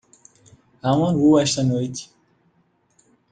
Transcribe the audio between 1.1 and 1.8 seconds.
lua esta